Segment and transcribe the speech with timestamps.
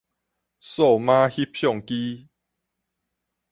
[0.61, 2.27] 數碼翕相機